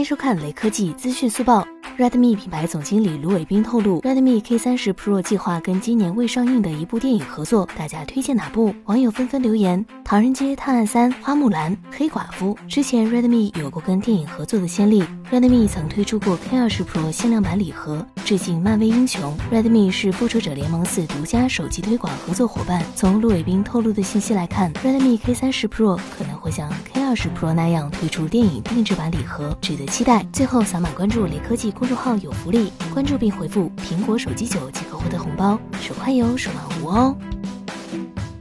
[0.00, 1.66] 迎收看雷科技资讯速报。
[1.98, 8.74] Redmi 品牌总经理卢伟斌透露，Redmi K30 Pro 计划跟今年未上映的一部电影合作，大家推荐哪部？
[8.86, 12.54] 网友纷纷留言：《唐人街探案三》、《花木兰》、《黑寡妇》。
[12.66, 19.36] 之前 Redmi 有过跟电影合作的先例，Redmi 曾推出过 K20 Pro 限量版礼盒，致敬漫威英雄。
[19.52, 22.82] Redmi 是复仇者联盟四独家手机推广合作伙伴。
[22.94, 30.24] 从卢伟斌透露的信息来看，Redmi K30 Pro 可能像 K 二十 Pro 那样推出电影定制版礼盒，值得期待。
[30.32, 31.90] 最后扫码关注雷科技公。
[31.90, 37.16] 众号有福利，关注并回复“苹果手机九”即可获得红包，手快有，手慢无哦。